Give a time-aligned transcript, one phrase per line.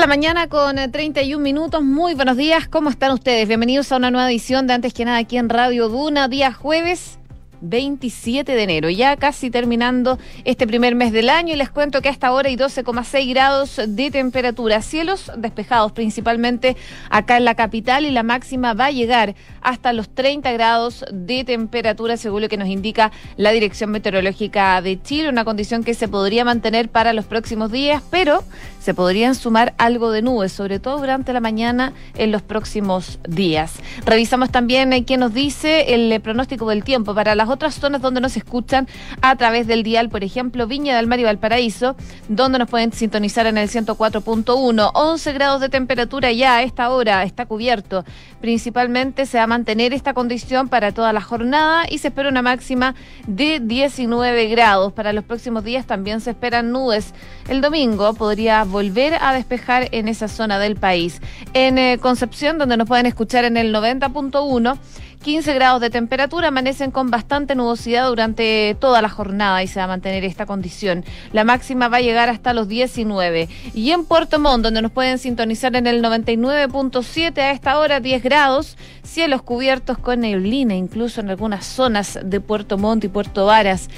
[0.00, 1.82] la mañana con 31 minutos.
[1.82, 2.68] Muy buenos días.
[2.68, 3.48] ¿Cómo están ustedes?
[3.48, 7.17] Bienvenidos a una nueva edición de Antes que nada aquí en Radio Duna, día jueves
[7.60, 12.08] 27 de enero, ya casi terminando este primer mes del año y les cuento que
[12.08, 16.76] a esta hora hay 12,6 grados de temperatura, cielos despejados principalmente
[17.10, 21.44] acá en la capital y la máxima va a llegar hasta los 30 grados de
[21.44, 26.08] temperatura según lo que nos indica la Dirección Meteorológica de Chile, una condición que se
[26.08, 28.44] podría mantener para los próximos días, pero
[28.80, 33.74] se podrían sumar algo de nubes, sobre todo durante la mañana en los próximos días.
[34.04, 38.20] Revisamos también eh, qué nos dice el pronóstico del tiempo para las otras zonas donde
[38.20, 38.88] nos escuchan
[39.22, 41.96] a través del dial, por ejemplo, Viña del Mar y Valparaíso,
[42.28, 44.90] donde nos pueden sintonizar en el 104.1.
[44.94, 48.04] 11 grados de temperatura ya a esta hora está cubierto.
[48.40, 52.42] Principalmente se va a mantener esta condición para toda la jornada y se espera una
[52.42, 52.94] máxima
[53.26, 54.92] de 19 grados.
[54.92, 57.14] Para los próximos días también se esperan nubes.
[57.48, 61.20] El domingo podría volver a despejar en esa zona del país.
[61.54, 64.78] En eh, Concepción, donde nos pueden escuchar en el 90.1,
[65.22, 69.84] 15 grados de temperatura, amanecen con bastante nubosidad durante toda la jornada y se va
[69.84, 71.04] a mantener esta condición.
[71.32, 73.48] La máxima va a llegar hasta los 19.
[73.74, 78.22] Y en Puerto Montt, donde nos pueden sintonizar en el 99.7 a esta hora, 10
[78.22, 83.88] grados, cielos cubiertos con neblina, incluso en algunas zonas de Puerto Montt y Puerto Varas.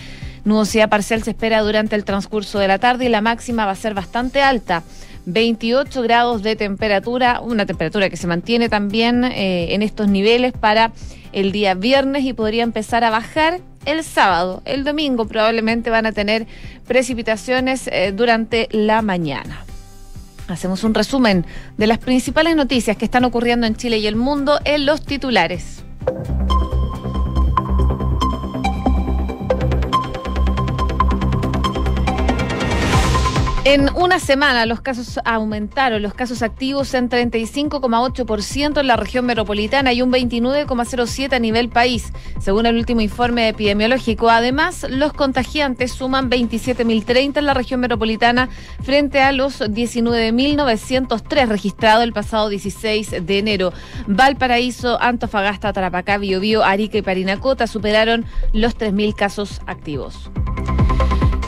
[0.45, 3.77] Nubosidad parcial se espera durante el transcurso de la tarde y la máxima va a
[3.77, 4.83] ser bastante alta.
[5.33, 10.93] 28 grados de temperatura, una temperatura que se mantiene también eh, en estos niveles para
[11.33, 14.63] el día viernes y podría empezar a bajar el sábado.
[14.65, 16.47] El domingo probablemente van a tener
[16.87, 19.65] precipitaciones eh, durante la mañana.
[20.49, 24.59] Hacemos un resumen de las principales noticias que están ocurriendo en Chile y el mundo
[24.65, 25.85] en los titulares.
[33.67, 39.93] En una semana los casos aumentaron, los casos activos en 35,8% en la región metropolitana
[39.93, 42.11] y un 29,07% a nivel país,
[42.41, 44.31] según el último informe epidemiológico.
[44.31, 48.49] Además, los contagiantes suman 27.030 en la región metropolitana
[48.83, 53.75] frente a los 19.903 registrados el pasado 16 de enero.
[54.07, 60.31] Valparaíso, Antofagasta, Tarapacá, Biobío, Arica y Parinacota superaron los 3.000 casos activos.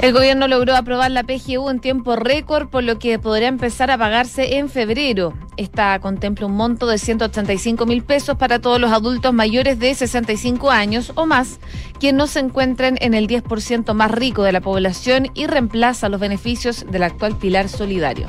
[0.03, 3.97] El gobierno logró aprobar la PGU en tiempo récord, por lo que podría empezar a
[3.97, 5.33] pagarse en febrero.
[5.57, 10.73] Esta contempla un monto de 185 mil pesos para todos los adultos mayores de 65
[10.73, 11.61] años o más,
[12.01, 16.19] que no se encuentren en el 10% más rico de la población y reemplaza los
[16.19, 18.29] beneficios del actual pilar solidario.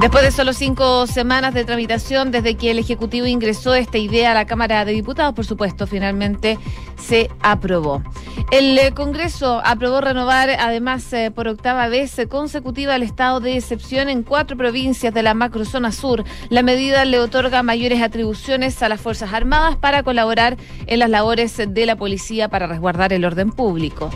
[0.00, 4.34] Después de solo cinco semanas de tramitación desde que el Ejecutivo ingresó esta idea a
[4.34, 6.58] la Cámara de Diputados, por supuesto, finalmente
[6.96, 8.02] se aprobó.
[8.50, 14.08] El eh, Congreso aprobó renovar, además, eh, por octava vez consecutiva el estado de excepción
[14.08, 16.24] en cuatro provincias de la macrozona sur.
[16.48, 20.56] La medida le otorga mayores atribuciones a las Fuerzas Armadas para colaborar
[20.86, 24.08] en las labores de la policía para resguardar el orden público.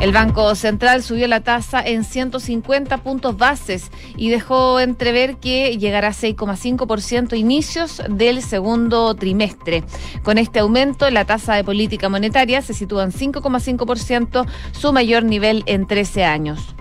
[0.00, 6.08] El Banco Central subió la tasa en 150 puntos bases y dejó entrever que llegará
[6.08, 9.84] a 6,5% inicios del segundo trimestre.
[10.22, 15.64] Con este aumento, la tasa de política monetaria se sitúa en 5,5%, su mayor nivel
[15.66, 16.74] en 13 años.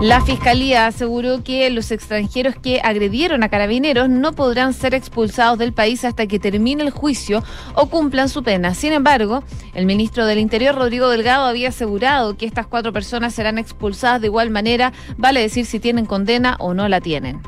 [0.00, 5.72] La Fiscalía aseguró que los extranjeros que agredieron a carabineros no podrán ser expulsados del
[5.72, 7.42] país hasta que termine el juicio
[7.74, 8.74] o cumplan su pena.
[8.74, 9.42] Sin embargo,
[9.72, 14.26] el ministro del Interior, Rodrigo Delgado, había asegurado que estas cuatro personas serán expulsadas de
[14.26, 17.40] igual manera, vale decir si tienen condena o no la tienen.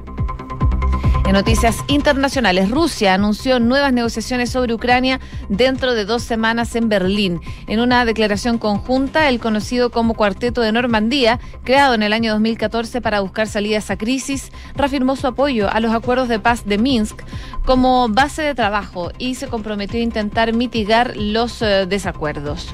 [1.29, 7.43] En noticias internacionales, Rusia anunció nuevas negociaciones sobre Ucrania dentro de dos semanas en Berlín.
[7.67, 13.03] En una declaración conjunta, el conocido como Cuarteto de Normandía, creado en el año 2014
[13.03, 17.21] para buscar salidas a crisis, reafirmó su apoyo a los acuerdos de paz de Minsk
[17.67, 22.73] como base de trabajo y se comprometió a intentar mitigar los eh, desacuerdos.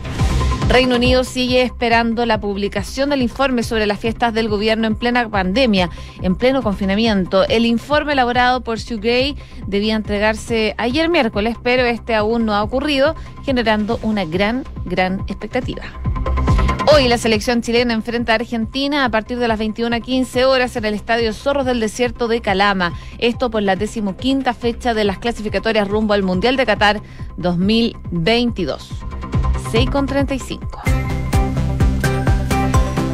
[0.69, 5.29] Reino Unido sigue esperando la publicación del informe sobre las fiestas del gobierno en plena
[5.29, 5.91] pandemia,
[6.23, 7.47] en pleno confinamiento.
[7.49, 12.63] El informe elaborado por Sue Gray debía entregarse ayer miércoles, pero este aún no ha
[12.63, 13.15] ocurrido,
[13.45, 15.85] generando una gran, gran expectativa.
[16.93, 20.95] Hoy la selección chilena enfrenta a Argentina a partir de las 21.15 horas en el
[20.95, 22.93] Estadio Zorros del Desierto de Calama.
[23.19, 27.03] Esto por la decimoquinta fecha de las clasificatorias rumbo al Mundial de Qatar
[27.37, 28.91] 2022.
[29.75, 31.14] 6 con 35.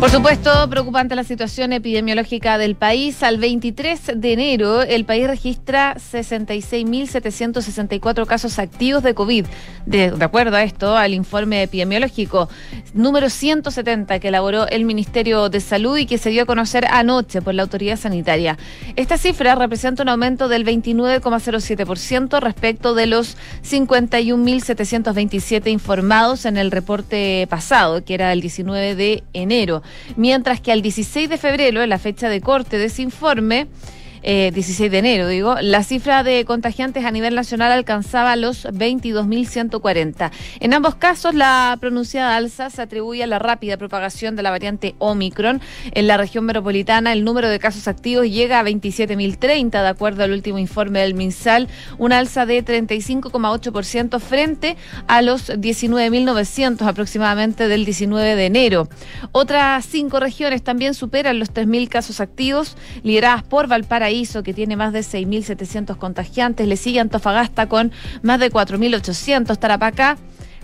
[0.00, 3.22] Por supuesto, preocupante la situación epidemiológica del país.
[3.22, 9.44] Al 23 de enero, el país registra 66.764 casos activos de COVID.
[9.84, 12.48] De, acuerdo a esto, al informe epidemiológico
[12.94, 17.42] número 170 que elaboró el Ministerio de Salud y que se dio a conocer anoche
[17.42, 18.56] por la autoridad sanitaria.
[18.96, 23.36] Esta cifra representa un aumento del 29,07% respecto de los
[23.68, 29.82] 51.727 informados en el reporte pasado, que era el 19 de enero
[30.16, 33.68] mientras que al 16 de febrero, en la fecha de corte de ese informe,
[34.22, 40.30] 16 eh, de enero, digo, la cifra de contagiantes a nivel nacional alcanzaba los 22.140.
[40.60, 44.94] En ambos casos, la pronunciada alza se atribuye a la rápida propagación de la variante
[44.98, 45.62] Omicron.
[45.92, 50.32] En la región metropolitana, el número de casos activos llega a 27.030, de acuerdo al
[50.32, 54.76] último informe del MinSal, una alza de 35,8% frente
[55.06, 58.88] a los 19.900 aproximadamente del 19 de enero.
[59.32, 64.09] Otras cinco regiones también superan los 3.000 casos activos, lideradas por Valparaíso
[64.42, 66.66] que tiene más de 6.700 contagiantes.
[66.66, 67.92] Le sigue Antofagasta con
[68.22, 69.58] más de 4.800.
[69.58, 70.16] Tarapacá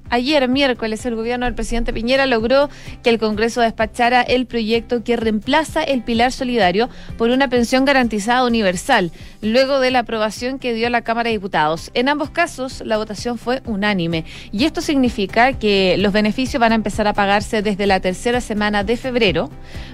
[0.09, 2.69] Ayer, miércoles, el gobierno del presidente Piñera logró
[3.01, 8.45] que el Congreso despachara el proyecto que reemplaza el pilar solidario por una pensión garantizada
[8.45, 9.11] universal,
[9.41, 11.89] luego de la aprobación que dio la Cámara de Diputados.
[11.94, 14.25] En ambos casos, la votación fue unánime.
[14.51, 18.83] Y esto significa que los beneficios van a empezar a pagarse desde la tercera semana
[18.83, 19.50] de febrero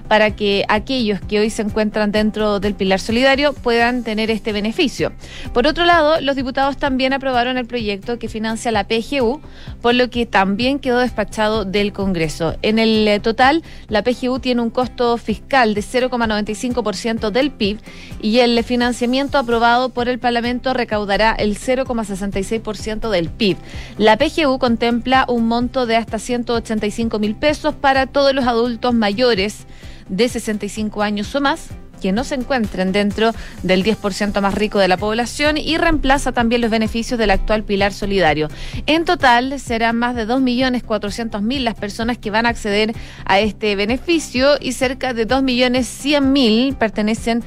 [0.08, 5.12] para que aquellos que hoy se encuentran dentro del pilar solidario puedan tener este beneficio.
[5.54, 9.40] Por otro lado, los diputados también aprobaron el proyecto que financia la PGU,
[9.80, 12.56] por lo que también quedó despachado del Congreso.
[12.62, 17.78] En el eh, total, la PGU tiene un costo fiscal de 0,95% del PIB
[18.22, 23.58] y el financiamiento aprobado por el Parlamento recaudará el 0,66% del PIB.
[23.98, 29.66] La PGU contempla un monto de hasta 185 mil pesos para todos los adultos mayores
[30.08, 31.68] de 65 años o más
[32.00, 36.60] que no se encuentren dentro del 10% más rico de la población y reemplaza también
[36.60, 38.48] los beneficios del actual pilar solidario.
[38.86, 44.56] En total serán más de 2.400.000 las personas que van a acceder a este beneficio
[44.60, 47.42] y cerca de 2.100.000 pertenecen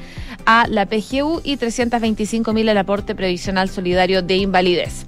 [0.46, 5.06] a la PGU y 325.000 al aporte previsional solidario de invalidez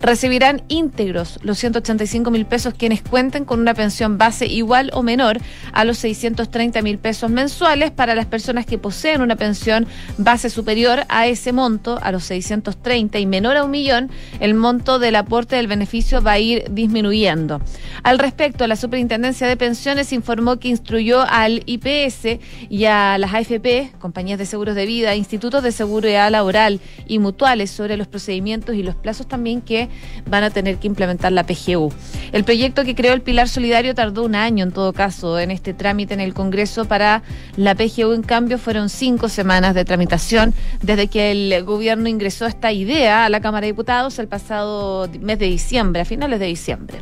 [0.00, 5.38] recibirán íntegros los 185 mil pesos quienes cuenten con una pensión base igual o menor
[5.72, 11.04] a los 630 mil pesos mensuales para las personas que poseen una pensión base superior
[11.08, 15.56] a ese monto, a los 630 y menor a un millón, el monto del aporte
[15.56, 17.60] del beneficio va a ir disminuyendo.
[18.02, 23.92] Al respecto, la Superintendencia de Pensiones informó que instruyó al IPS y a las AFP,
[23.98, 28.82] compañías de seguros de vida, institutos de seguridad laboral y mutuales sobre los procedimientos y
[28.82, 29.90] los plazos también que
[30.26, 31.92] van a tener que implementar la PGU.
[32.32, 35.74] El proyecto que creó el Pilar Solidario tardó un año en todo caso en este
[35.74, 37.22] trámite en el Congreso para
[37.56, 42.72] la PGU, en cambio fueron cinco semanas de tramitación desde que el gobierno ingresó esta
[42.72, 46.98] idea a la Cámara de Diputados el pasado mes de diciembre, a finales de diciembre.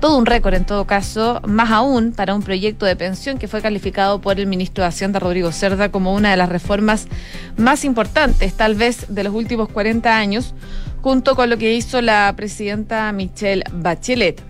[0.00, 3.60] Todo un récord en todo caso, más aún para un proyecto de pensión que fue
[3.60, 7.08] calificado por el ministro de Hacienda Rodrigo Cerda como una de las reformas
[7.56, 10.54] más importantes tal vez de los últimos 40 años,
[11.04, 14.40] junto con lo que hizo la presidenta Michelle Bachelet.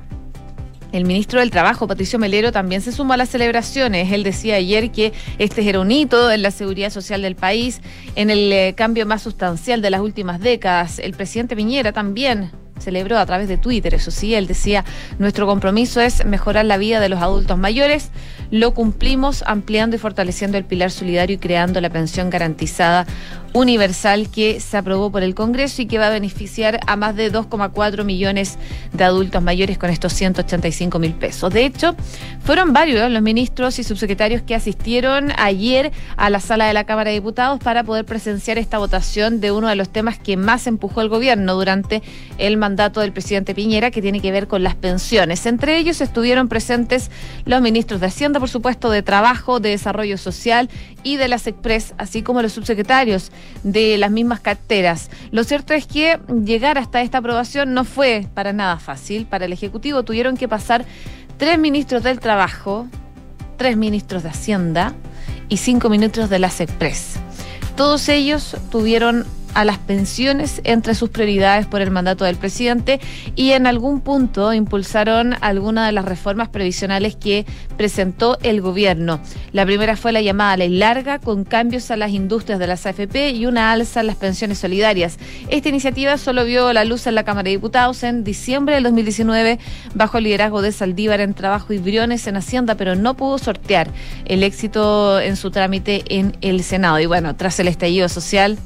[0.92, 4.12] El ministro del Trabajo, Patricio Melero, también se sumó a las celebraciones.
[4.12, 7.80] Él decía ayer que este era un hito en la seguridad social del país,
[8.14, 11.00] en el eh, cambio más sustancial de las últimas décadas.
[11.00, 14.84] El presidente Piñera también celebró a través de Twitter, eso sí, él decía,
[15.18, 18.10] nuestro compromiso es mejorar la vida de los adultos mayores,
[18.50, 23.06] lo cumplimos ampliando y fortaleciendo el pilar solidario y creando la pensión garantizada
[23.54, 27.32] universal que se aprobó por el Congreso y que va a beneficiar a más de
[27.32, 28.58] 2,4 millones
[28.92, 31.52] de adultos mayores con estos 185 mil pesos.
[31.52, 31.94] De hecho,
[32.42, 37.10] fueron varios los ministros y subsecretarios que asistieron ayer a la sala de la Cámara
[37.10, 41.00] de Diputados para poder presenciar esta votación de uno de los temas que más empujó
[41.00, 42.02] el gobierno durante
[42.38, 45.44] el mandato del presidente Piñera, que tiene que ver con las pensiones.
[45.44, 47.10] Entre ellos estuvieron presentes
[47.44, 50.70] los ministros de Hacienda, por supuesto, de Trabajo, de Desarrollo Social
[51.02, 53.32] y de las Express, así como los subsecretarios
[53.64, 55.10] de las mismas carteras.
[55.30, 59.26] Lo cierto es que llegar hasta esta aprobación no fue para nada fácil.
[59.26, 60.86] Para el Ejecutivo tuvieron que pasar
[61.36, 62.86] tres ministros del Trabajo,
[63.58, 64.94] tres ministros de Hacienda
[65.50, 67.16] y cinco ministros de las Express.
[67.76, 73.00] Todos ellos tuvieron a las pensiones entre sus prioridades por el mandato del presidente
[73.36, 77.46] y en algún punto impulsaron algunas de las reformas previsionales que
[77.76, 79.20] presentó el gobierno.
[79.52, 83.30] La primera fue la llamada ley larga con cambios a las industrias de las AFP
[83.30, 85.18] y una alza en las pensiones solidarias.
[85.48, 89.58] Esta iniciativa solo vio la luz en la Cámara de Diputados en diciembre del 2019
[89.94, 93.88] bajo el liderazgo de Saldívar en Trabajo y Briones en Hacienda, pero no pudo sortear
[94.24, 96.98] el éxito en su trámite en el Senado.
[97.00, 98.58] Y bueno, tras el estallido social,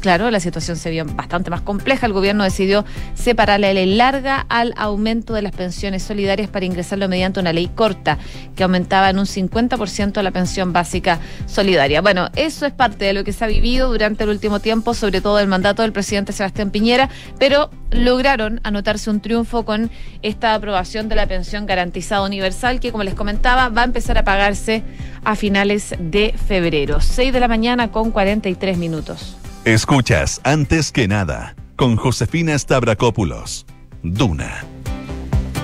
[0.00, 2.06] Claro, la situación se vio bastante más compleja.
[2.06, 7.08] El gobierno decidió separar la ley larga al aumento de las pensiones solidarias para ingresarlo
[7.08, 8.16] mediante una ley corta
[8.54, 12.00] que aumentaba en un 50% la pensión básica solidaria.
[12.00, 15.20] Bueno, eso es parte de lo que se ha vivido durante el último tiempo, sobre
[15.20, 19.90] todo el mandato del presidente Sebastián Piñera, pero lograron anotarse un triunfo con
[20.22, 24.24] esta aprobación de la pensión garantizada universal que, como les comentaba, va a empezar a
[24.24, 24.84] pagarse
[25.24, 27.00] a finales de febrero.
[27.00, 29.36] 6 de la mañana con 43 minutos.
[29.68, 33.66] Escuchas antes que nada con Josefina Stavrakopoulos.
[34.02, 34.64] Duna.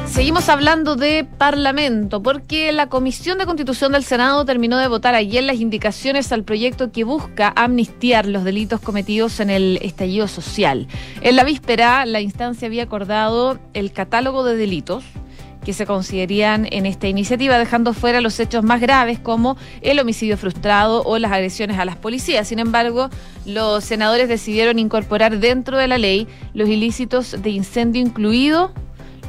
[0.06, 5.42] Seguimos hablando de Parlamento, porque la Comisión de Constitución del Senado terminó de votar ayer
[5.42, 10.86] las indicaciones al proyecto que busca amnistiar los delitos cometidos en el estallido social.
[11.22, 15.02] En la víspera, la instancia había acordado el catálogo de delitos
[15.64, 20.36] que se considerarían en esta iniciativa, dejando fuera los hechos más graves como el homicidio
[20.36, 22.46] frustrado o las agresiones a las policías.
[22.48, 23.10] Sin embargo,
[23.46, 28.72] los senadores decidieron incorporar dentro de la ley los ilícitos de incendio incluido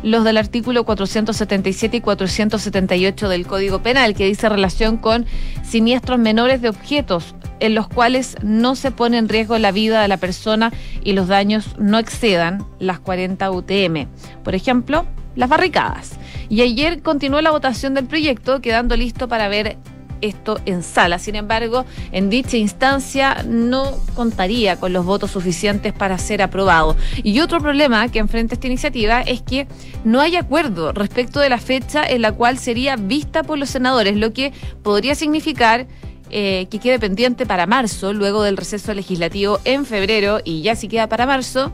[0.04, 5.25] los del artículo 477 y 478 del Código Penal, que dice relación con
[5.63, 10.08] siniestros menores de objetos en los cuales no se pone en riesgo la vida de
[10.08, 10.72] la persona
[11.04, 14.08] y los daños no excedan las 40 UTM.
[14.44, 16.20] Por ejemplo, las barricadas.
[16.50, 19.78] Y ayer continuó la votación del proyecto, quedando listo para ver
[20.22, 21.20] esto en sala.
[21.20, 26.96] Sin embargo, en dicha instancia no contaría con los votos suficientes para ser aprobado.
[27.24, 29.68] Y otro problema que enfrenta esta iniciativa es que
[30.04, 34.16] no hay acuerdo respecto de la fecha en la cual sería vista por los senadores,
[34.16, 35.88] lo que podría significar
[36.32, 40.88] eh, que quede pendiente para marzo, luego del receso legislativo en febrero, y ya si
[40.88, 41.72] queda para marzo,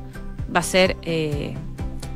[0.54, 0.98] va a ser...
[1.04, 1.56] Eh,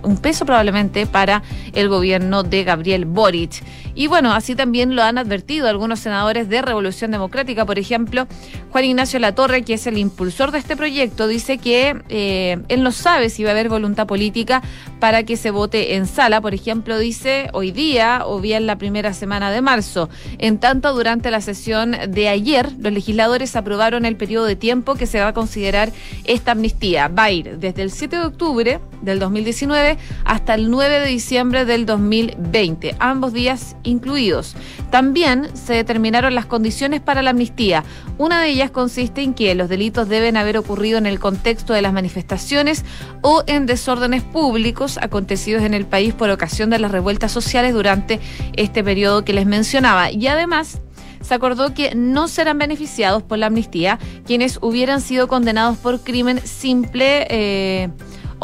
[0.05, 1.43] un peso probablemente para
[1.73, 3.63] el gobierno de Gabriel Boric.
[3.95, 7.65] Y bueno, así también lo han advertido algunos senadores de Revolución Democrática.
[7.65, 8.27] Por ejemplo,
[8.71, 12.91] Juan Ignacio Latorre, que es el impulsor de este proyecto, dice que eh, él no
[12.91, 14.61] sabe si va a haber voluntad política
[14.99, 16.41] para que se vote en sala.
[16.41, 20.09] Por ejemplo, dice hoy día o bien la primera semana de marzo.
[20.39, 25.05] En tanto, durante la sesión de ayer, los legisladores aprobaron el periodo de tiempo que
[25.05, 25.91] se va a considerar
[26.25, 27.07] esta amnistía.
[27.07, 31.65] Va a ir desde el 7 de octubre del 2019 hasta el 9 de diciembre
[31.65, 34.55] del 2020, ambos días incluidos.
[34.89, 37.83] También se determinaron las condiciones para la amnistía.
[38.17, 41.81] Una de ellas consiste en que los delitos deben haber ocurrido en el contexto de
[41.81, 42.83] las manifestaciones
[43.21, 48.19] o en desórdenes públicos acontecidos en el país por ocasión de las revueltas sociales durante
[48.55, 50.11] este periodo que les mencionaba.
[50.11, 50.81] Y además
[51.21, 56.39] se acordó que no serán beneficiados por la amnistía quienes hubieran sido condenados por crimen
[56.45, 57.25] simple.
[57.29, 57.89] Eh,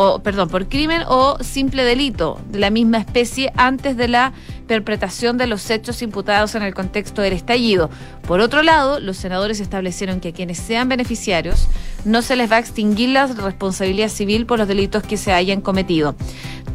[0.03, 5.37] o perdón, por crimen o simple delito de la misma especie antes de la interpretación
[5.37, 7.91] de los hechos imputados en el contexto del estallido.
[8.27, 11.67] Por otro lado, los senadores establecieron que a quienes sean beneficiarios
[12.03, 15.61] no se les va a extinguir la responsabilidad civil por los delitos que se hayan
[15.61, 16.15] cometido.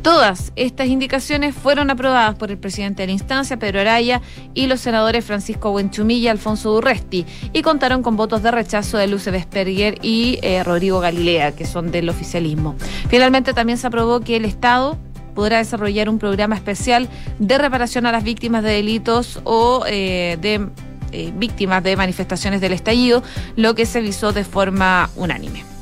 [0.03, 4.23] Todas estas indicaciones fueron aprobadas por el presidente de la instancia, Pedro Araya,
[4.55, 9.09] y los senadores Francisco Buenchumilla y Alfonso Durresti, y contaron con votos de rechazo de
[9.09, 12.77] Luce Vesperger y eh, Rodrigo Galilea, que son del oficialismo.
[13.09, 14.97] Finalmente también se aprobó que el Estado
[15.35, 20.69] podrá desarrollar un programa especial de reparación a las víctimas de delitos o eh, de
[21.13, 23.23] eh, víctimas de manifestaciones del estallido,
[23.55, 25.76] lo que se avisó de forma unánime.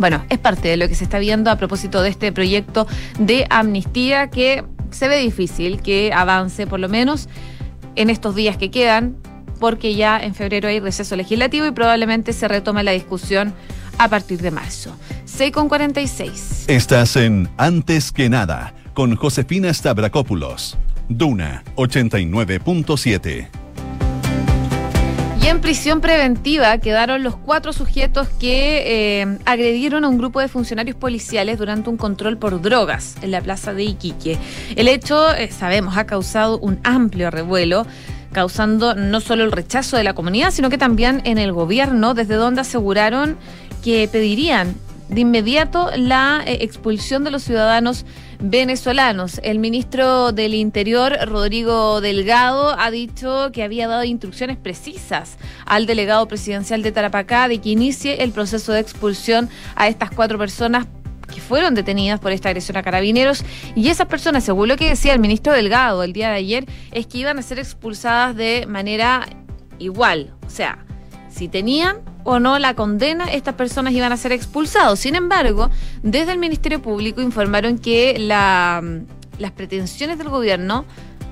[0.00, 2.86] Bueno, es parte de lo que se está viendo a propósito de este proyecto
[3.18, 7.28] de amnistía que se ve difícil que avance por lo menos
[7.96, 9.18] en estos días que quedan,
[9.60, 13.52] porque ya en febrero hay receso legislativo y probablemente se retome la discusión
[13.98, 14.96] a partir de marzo.
[15.26, 16.64] 6 con 46.
[16.68, 20.78] Estás en Antes que nada con Josefina Stavrakopoulos.
[21.10, 23.59] Duna 89.7.
[25.50, 30.94] En prisión preventiva quedaron los cuatro sujetos que eh, agredieron a un grupo de funcionarios
[30.94, 34.38] policiales durante un control por drogas en la plaza de Iquique.
[34.76, 37.84] El hecho, eh, sabemos, ha causado un amplio revuelo
[38.30, 42.36] causando no solo el rechazo de la comunidad, sino que también en el gobierno, desde
[42.36, 43.36] donde aseguraron
[43.82, 44.76] que pedirían
[45.08, 48.06] de inmediato la eh, expulsión de los ciudadanos
[48.40, 49.40] venezolanos.
[49.42, 56.26] El ministro del Interior, Rodrigo Delgado, ha dicho que había dado instrucciones precisas al delegado
[56.26, 60.86] presidencial de Tarapacá de que inicie el proceso de expulsión a estas cuatro personas
[61.32, 63.44] que fueron detenidas por esta agresión a carabineros
[63.76, 67.06] y esas personas, según lo que decía el ministro Delgado el día de ayer, es
[67.06, 69.28] que iban a ser expulsadas de manera
[69.78, 70.84] igual, o sea,
[71.28, 74.98] si tenían o no la condena, estas personas iban a ser expulsados.
[75.00, 75.70] Sin embargo,
[76.02, 78.82] desde el Ministerio Público informaron que la,
[79.38, 80.84] las pretensiones del gobierno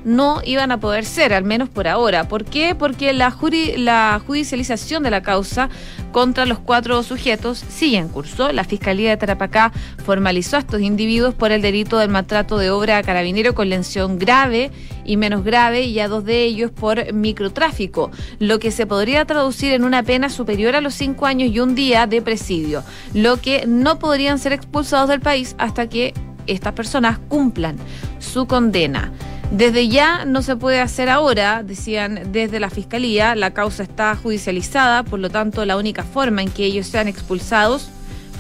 [0.09, 2.29] no iban a poder ser, al menos por ahora.
[2.29, 2.75] ¿Por qué?
[2.75, 5.69] Porque la, judicialización de la causa
[6.13, 8.51] contra los cuatro sujetos sigue en curso.
[8.51, 9.71] La Fiscalía de Tarapacá
[10.05, 14.19] formalizó a estos individuos por el delito del maltrato de obra a carabinero con lesión
[14.19, 14.71] grave
[15.05, 19.73] y menos grave y a dos de ellos por microtráfico, lo que se podría traducir
[19.73, 23.67] en una pena superior a los cinco años y un día de presidio, lo que
[23.67, 26.15] no podrían ser expulsados del país hasta que
[26.47, 27.77] estas personas cumplan
[28.19, 29.13] su condena.
[29.51, 35.05] Desde ya no se puede hacer ahora, decían desde la Fiscalía, la causa está judicializada,
[35.05, 37.91] por lo tanto la única forma en que ellos sean expulsados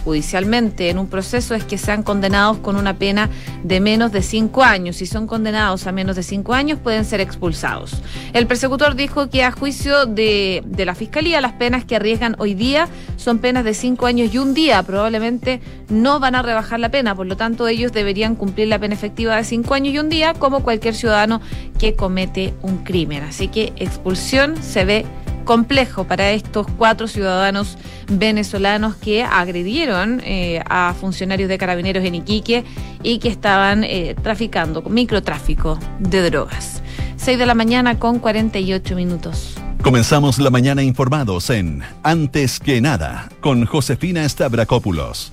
[0.08, 3.28] judicialmente en un proceso es que sean condenados con una pena
[3.62, 4.96] de menos de cinco años.
[4.96, 8.00] Si son condenados a menos de cinco años, pueden ser expulsados.
[8.32, 12.54] El persecutor dijo que a juicio de, de la Fiscalía, las penas que arriesgan hoy
[12.54, 14.82] día son penas de cinco años y un día.
[14.82, 18.94] Probablemente no van a rebajar la pena, por lo tanto ellos deberían cumplir la pena
[18.94, 21.42] efectiva de cinco años y un día como cualquier ciudadano
[21.78, 23.24] que comete un crimen.
[23.24, 25.04] Así que expulsión se ve
[25.48, 32.66] complejo para estos cuatro ciudadanos venezolanos que agredieron eh, a funcionarios de carabineros en Iquique
[33.02, 36.82] y que estaban eh, traficando, microtráfico de drogas.
[37.16, 39.54] 6 de la mañana con 48 minutos.
[39.82, 45.32] Comenzamos la mañana informados en Antes que nada con Josefina Stavrakopoulos.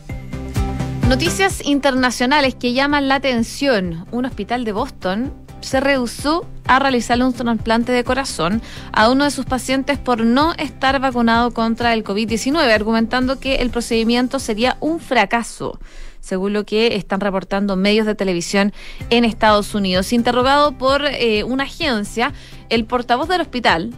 [1.10, 4.06] Noticias internacionales que llaman la atención.
[4.12, 9.32] Un hospital de Boston se rehusó a realizarle un trasplante de corazón a uno de
[9.32, 15.00] sus pacientes por no estar vacunado contra el COVID-19, argumentando que el procedimiento sería un
[15.00, 15.80] fracaso
[16.22, 18.74] según lo que están reportando medios de televisión
[19.12, 20.12] en Estados Unidos.
[20.12, 22.34] Interrogado por eh, una agencia,
[22.70, 23.94] el portavoz del hospital,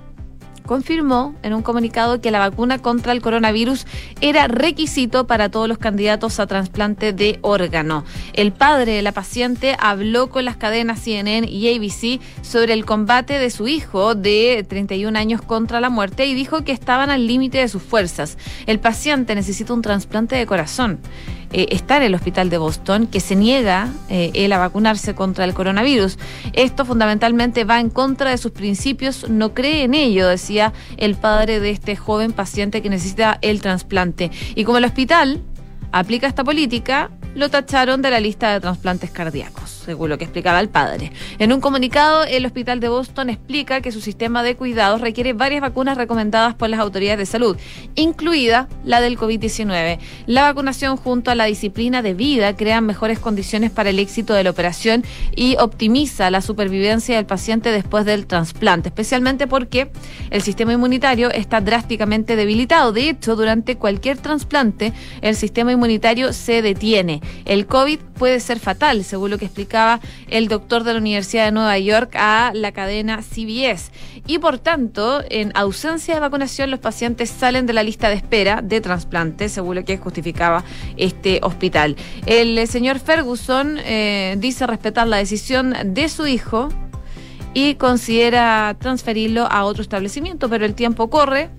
[0.67, 3.87] confirmó en un comunicado que la vacuna contra el coronavirus
[4.21, 8.05] era requisito para todos los candidatos a trasplante de órgano.
[8.33, 13.39] El padre de la paciente habló con las cadenas CNN y ABC sobre el combate
[13.39, 17.57] de su hijo de 31 años contra la muerte y dijo que estaban al límite
[17.57, 18.37] de sus fuerzas.
[18.67, 20.99] El paciente necesita un trasplante de corazón.
[21.53, 25.45] Eh, está en el hospital de Boston, que se niega eh, él a vacunarse contra
[25.45, 26.17] el coronavirus.
[26.53, 31.59] Esto fundamentalmente va en contra de sus principios, no cree en ello, decía el padre
[31.59, 34.31] de este joven paciente que necesita el trasplante.
[34.55, 35.41] Y como el hospital
[35.91, 39.66] aplica esta política, lo tacharon de la lista de trasplantes cardíacos.
[39.87, 41.13] Según lo que explicaba el padre.
[41.39, 45.61] En un comunicado, el hospital de Boston explica que su sistema de cuidados requiere varias
[45.61, 47.55] vacunas recomendadas por las autoridades de salud,
[47.95, 49.99] incluida la del COVID-19.
[50.25, 54.43] La vacunación junto a la disciplina de vida crean mejores condiciones para el éxito de
[54.43, 59.89] la operación y optimiza la supervivencia del paciente después del trasplante, especialmente porque
[60.31, 62.91] el sistema inmunitario está drásticamente debilitado.
[62.91, 67.21] De hecho, durante cualquier trasplante, el sistema inmunitario se detiene.
[67.45, 69.76] El COVID puede ser fatal, según lo que explicaba
[70.29, 73.91] el doctor de la Universidad de Nueva York a la cadena CBS.
[74.25, 78.61] Y por tanto, en ausencia de vacunación, los pacientes salen de la lista de espera
[78.61, 80.63] de trasplante, según lo que justificaba
[80.97, 81.95] este hospital.
[82.25, 86.69] El eh, señor Ferguson eh, dice respetar la decisión de su hijo
[87.53, 91.49] y considera transferirlo a otro establecimiento, pero el tiempo corre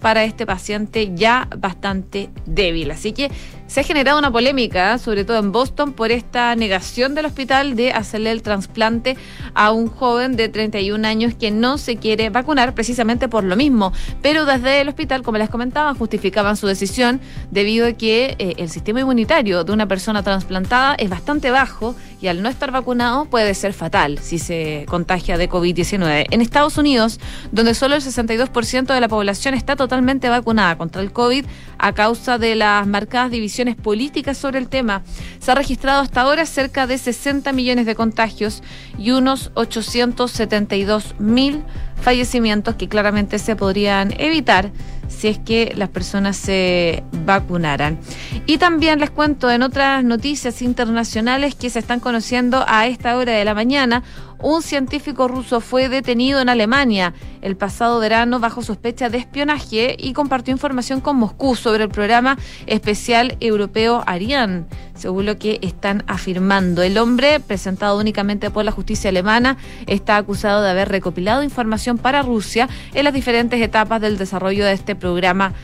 [0.00, 2.90] para este paciente ya bastante débil.
[2.90, 3.30] Así que
[3.70, 7.92] se ha generado una polémica, sobre todo en Boston, por esta negación del hospital de
[7.92, 9.16] hacerle el trasplante
[9.54, 13.92] a un joven de 31 años que no se quiere vacunar precisamente por lo mismo.
[14.22, 17.20] Pero desde el hospital, como les comentaba, justificaban su decisión
[17.52, 22.26] debido a que eh, el sistema inmunitario de una persona trasplantada es bastante bajo y
[22.26, 26.26] al no estar vacunado puede ser fatal si se contagia de COVID-19.
[26.28, 27.20] En Estados Unidos,
[27.52, 31.46] donde solo el 62% de la población está totalmente vacunada contra el COVID
[31.80, 35.02] a causa de las marcadas divisiones políticas sobre el tema.
[35.38, 38.62] Se ha registrado hasta ahora cerca de 60 millones de contagios
[38.98, 41.64] y unos 872 mil
[42.00, 44.70] fallecimientos que claramente se podrían evitar
[45.08, 47.98] si es que las personas se vacunaran.
[48.46, 53.32] Y también les cuento en otras noticias internacionales que se están conociendo a esta hora
[53.32, 54.02] de la mañana
[54.42, 60.12] un científico ruso fue detenido en Alemania el pasado verano bajo sospecha de espionaje y
[60.12, 66.82] compartió información con Moscú sobre el programa especial europeo Ariane, según lo que están afirmando.
[66.82, 72.22] El hombre, presentado únicamente por la justicia alemana, está acusado de haber recopilado información para
[72.22, 75.54] Rusia en las diferentes etapas del desarrollo de este programa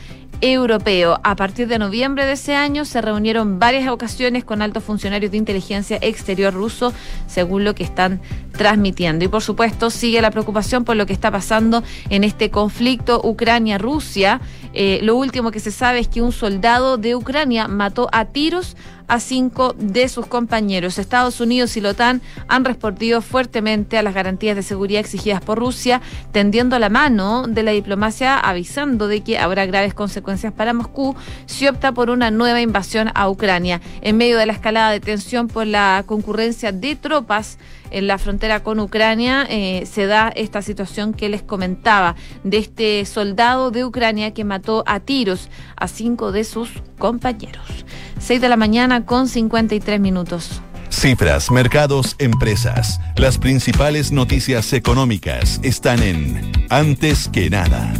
[0.41, 1.19] europeo.
[1.23, 5.37] A partir de noviembre de ese año se reunieron varias ocasiones con altos funcionarios de
[5.37, 6.93] inteligencia exterior ruso,
[7.27, 9.25] según lo que están transmitiendo.
[9.25, 14.41] Y por supuesto sigue la preocupación por lo que está pasando en este conflicto Ucrania-Rusia.
[14.73, 18.75] Eh, lo último que se sabe es que un soldado de Ucrania mató a tiros
[19.07, 20.97] a cinco de sus compañeros.
[20.97, 25.59] Estados Unidos y la OTAN han respondido fuertemente a las garantías de seguridad exigidas por
[25.59, 31.15] Rusia, tendiendo la mano de la diplomacia avisando de que habrá graves consecuencias para Moscú
[31.45, 33.81] si opta por una nueva invasión a Ucrania.
[34.01, 37.57] En medio de la escalada de tensión por la concurrencia de tropas,
[37.89, 43.05] en la frontera con Ucrania eh, se da esta situación que les comentaba de este
[43.05, 47.85] soldado de Ucrania que mató a tiros a cinco de sus compañeros.
[48.19, 50.61] Seis de la mañana con 53 minutos.
[50.89, 52.99] Cifras, mercados, empresas.
[53.15, 57.93] Las principales noticias económicas están en Antes que nada.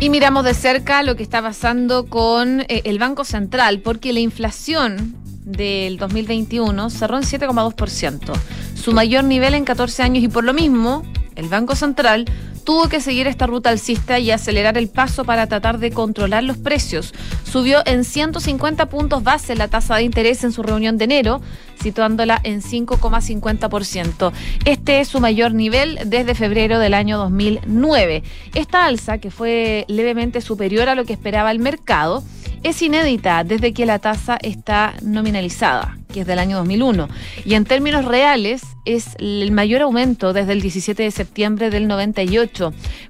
[0.00, 4.20] Y miramos de cerca lo que está pasando con eh, el Banco Central, porque la
[4.20, 8.32] inflación del 2021 cerró en 7,2%,
[8.74, 11.02] su mayor nivel en 14 años y por lo mismo
[11.34, 12.26] el Banco Central
[12.68, 16.58] tuvo que seguir esta ruta alcista y acelerar el paso para tratar de controlar los
[16.58, 17.14] precios.
[17.50, 21.40] Subió en 150 puntos base la tasa de interés en su reunión de enero,
[21.82, 24.32] situándola en 5,50%.
[24.66, 28.22] Este es su mayor nivel desde febrero del año 2009.
[28.54, 32.22] Esta alza, que fue levemente superior a lo que esperaba el mercado,
[32.62, 37.08] es inédita desde que la tasa está nominalizada, que es del año 2001,
[37.44, 42.57] y en términos reales es el mayor aumento desde el 17 de septiembre del 98,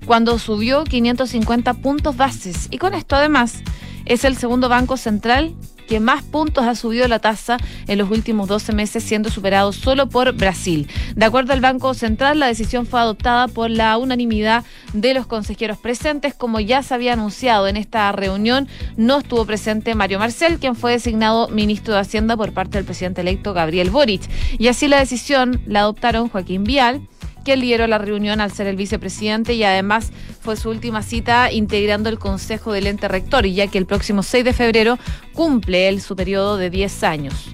[0.07, 2.69] cuando subió 550 puntos bases.
[2.71, 3.63] Y con esto además
[4.05, 5.55] es el segundo banco central
[5.89, 7.57] que más puntos ha subido la tasa
[7.89, 10.87] en los últimos 12 meses, siendo superado solo por Brasil.
[11.17, 15.79] De acuerdo al Banco Central, la decisión fue adoptada por la unanimidad de los consejeros
[15.79, 18.69] presentes, como ya se había anunciado en esta reunión.
[18.97, 23.23] No estuvo presente Mario Marcel, quien fue designado ministro de Hacienda por parte del presidente
[23.23, 24.23] electo Gabriel Boric.
[24.59, 27.01] Y así la decisión la adoptaron Joaquín Vial,
[27.49, 32.11] que lideró la reunión al ser el vicepresidente y además fue su última cita integrando
[32.11, 34.99] el Consejo del Ente Rector, ya que el próximo 6 de febrero
[35.33, 37.47] cumple su periodo de 10 años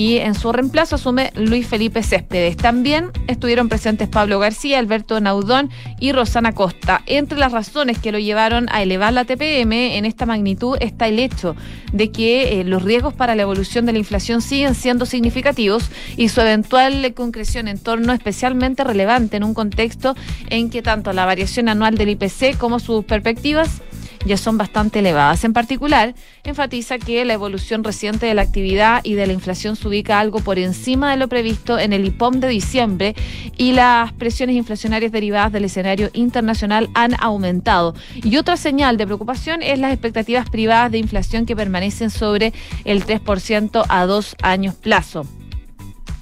[0.00, 2.56] y en su reemplazo asume Luis Felipe Céspedes.
[2.56, 7.02] También estuvieron presentes Pablo García, Alberto Naudón y Rosana Costa.
[7.04, 11.18] Entre las razones que lo llevaron a elevar la TPM en esta magnitud está el
[11.18, 11.54] hecho
[11.92, 16.30] de que eh, los riesgos para la evolución de la inflación siguen siendo significativos y
[16.30, 20.16] su eventual concreción en torno especialmente relevante en un contexto
[20.48, 23.82] en que tanto la variación anual del IPC como sus perspectivas
[24.24, 25.44] ya son bastante elevadas.
[25.44, 29.88] En particular, enfatiza que la evolución reciente de la actividad y de la inflación se
[29.88, 33.14] ubica algo por encima de lo previsto en el IPOM de diciembre
[33.56, 37.94] y las presiones inflacionarias derivadas del escenario internacional han aumentado.
[38.14, 42.52] Y otra señal de preocupación es las expectativas privadas de inflación que permanecen sobre
[42.84, 45.26] el 3% a dos años plazo.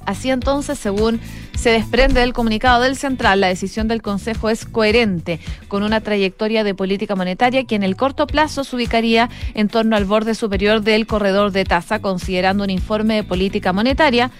[0.08, 1.20] Así entonces, según
[1.54, 6.64] se desprende del comunicado del Central, la decisión del Consejo es coherente con una trayectoria
[6.64, 10.80] de política monetaria que en el corto plazo se ubicaría en torno al borde superior
[10.80, 14.30] del corredor de tasa, considerando un informe de política monetaria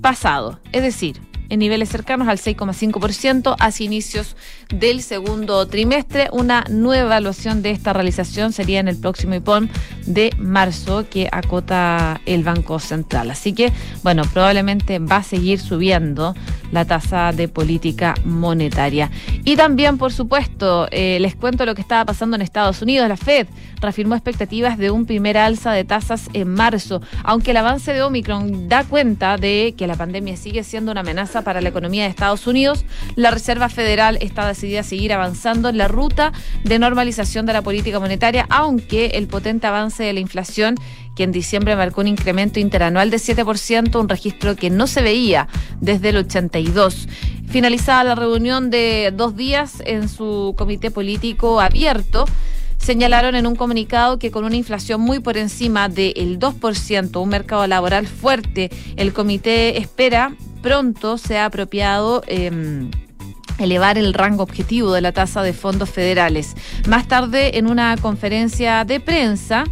[0.00, 0.60] pasado.
[0.72, 4.36] Es decir, en niveles cercanos al 6,5% hacia inicios
[4.68, 6.28] del segundo trimestre.
[6.32, 9.70] Una nueva evaluación de esta realización sería en el próximo IPON
[10.06, 13.30] de marzo que acota el Banco Central.
[13.30, 16.34] Así que, bueno, probablemente va a seguir subiendo
[16.72, 19.10] la tasa de política monetaria.
[19.44, 23.08] Y también, por supuesto, eh, les cuento lo que estaba pasando en Estados Unidos.
[23.08, 23.46] La Fed
[23.80, 28.68] reafirmó expectativas de un primer alza de tasas en marzo, aunque el avance de Omicron
[28.68, 32.46] da cuenta de que la pandemia sigue siendo una amenaza para la economía de Estados
[32.46, 32.84] Unidos.
[33.16, 36.32] La Reserva Federal está decidida a seguir avanzando en la ruta
[36.64, 40.76] de normalización de la política monetaria, aunque el potente avance de la inflación
[41.18, 45.48] que en diciembre marcó un incremento interanual de 7%, un registro que no se veía
[45.80, 47.08] desde el 82.
[47.48, 52.24] Finalizada la reunión de dos días en su comité político abierto,
[52.78, 57.66] señalaron en un comunicado que con una inflación muy por encima del 2%, un mercado
[57.66, 60.36] laboral fuerte, el comité espera
[60.68, 62.22] pronto sea apropiado.
[62.26, 62.90] Eh,
[63.58, 66.54] elevar el rango objetivo de la tasa de fondos federales.
[66.86, 69.64] Más tarde, en una conferencia de prensa,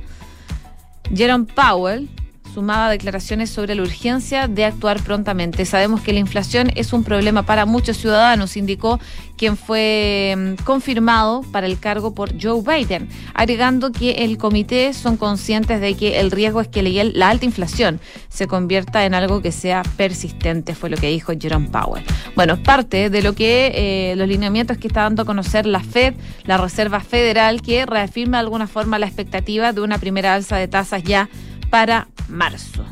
[1.15, 2.09] Jerome Powell
[2.57, 5.67] sumaba declaraciones sobre la urgencia de actuar prontamente.
[5.67, 8.99] Sabemos que la inflación es un problema para muchos ciudadanos, indicó
[9.37, 15.19] quien fue mm, confirmado para el cargo por Joe Biden, agregando que el comité son
[15.19, 19.53] conscientes de que el riesgo es que la alta inflación se convierta en algo que
[19.53, 22.05] sea persistente, fue lo que dijo Jerome Powell.
[22.37, 26.15] Bueno, parte de lo que eh, los lineamientos que está dando a conocer la Fed,
[26.45, 30.69] la Reserva Federal, que reafirma de alguna forma la expectativa de una primera alza de
[30.69, 31.29] tasas ya
[31.71, 32.85] para marzo.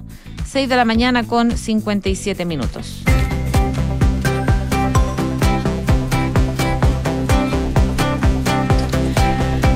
[0.45, 3.03] 6 de la mañana con 57 minutos.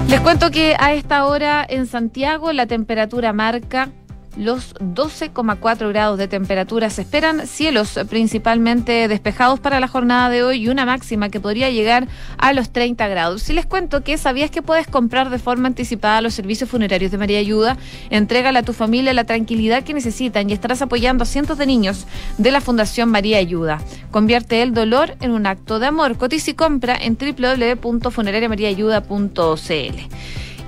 [0.09, 3.91] Les cuento que a esta hora en Santiago la temperatura marca
[4.39, 6.89] los 12,4 grados de temperatura.
[6.91, 11.71] Se esperan cielos principalmente despejados para la jornada de hoy y una máxima que podría
[11.71, 12.07] llegar
[12.39, 13.43] a los 30 grados.
[13.43, 17.19] Si les cuento que sabías que puedes comprar de forma anticipada los servicios funerarios de
[17.19, 17.77] María Ayuda,
[18.11, 22.07] entrégale a tu familia la tranquilidad que necesitan y estarás apoyando a cientos de niños
[22.39, 23.81] de la Fundación María Ayuda.
[24.13, 26.17] Convierte el dolor en un acto de amor.
[26.17, 29.99] Cotiza y compra en www.funerariamariaayuda.cl.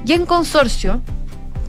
[0.06, 1.02] Y en consorcio,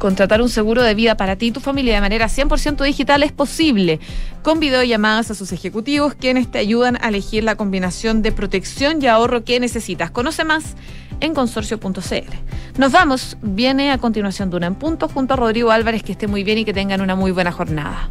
[0.01, 3.31] Contratar un seguro de vida para ti y tu familia de manera 100% digital es
[3.31, 3.99] posible,
[4.41, 9.05] con videollamadas a sus ejecutivos, quienes te ayudan a elegir la combinación de protección y
[9.05, 10.09] ahorro que necesitas.
[10.09, 10.75] Conoce más
[11.19, 12.79] en consorcio.cl.
[12.79, 16.43] Nos vamos, viene a continuación Duna en Punto junto a Rodrigo Álvarez, que esté muy
[16.43, 18.09] bien y que tengan una muy buena jornada.